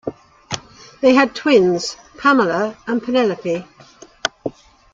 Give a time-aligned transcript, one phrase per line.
[1.01, 3.67] They had twins, Pamela and Penelope.